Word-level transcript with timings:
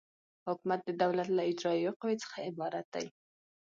حکومت 0.47 0.79
د 0.85 0.89
دولت 1.03 1.27
له 1.33 1.43
اجرایوي 1.51 1.91
قوې 1.99 2.15
څخه 2.23 2.37
عبارت 2.49 2.85
دی. 2.95 3.05